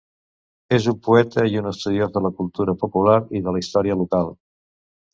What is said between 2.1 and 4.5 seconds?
de la cultura popular i de la història local.